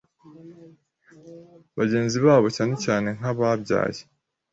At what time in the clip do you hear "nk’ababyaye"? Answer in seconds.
3.17-4.01